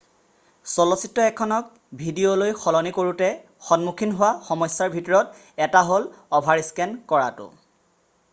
চলচিত্ৰ 0.69 1.25
এখনক 1.31 1.67
ডিভিডিলৈ 1.99 2.55
সলনি 2.63 2.93
কৰোতে 2.95 3.29
সন্মুখীন 3.67 4.17
হোৱা 4.23 4.31
সমস্যাৰ 4.49 4.91
ভিতৰত 4.97 5.45
এটা 5.69 5.85
হ'ল 5.91 6.11
অভাৰস্কেন 6.41 6.99
কৰাটো 7.15 7.49